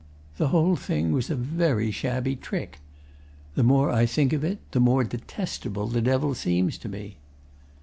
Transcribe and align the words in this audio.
The 0.37 0.47
whole 0.47 0.75
thing 0.75 1.11
was 1.11 1.29
a 1.29 1.35
very 1.35 1.91
shabby 1.91 2.35
trick. 2.35 2.79
The 3.53 3.61
more 3.61 3.91
I 3.91 4.07
think 4.07 4.33
of 4.33 4.43
it, 4.43 4.57
the 4.71 4.79
more 4.79 5.03
detestable 5.03 5.85
the 5.87 6.01
Devil 6.01 6.33
seems 6.33 6.79
to 6.79 6.89
me. 6.89 7.17